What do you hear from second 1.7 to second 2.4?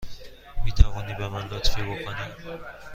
بکنی؟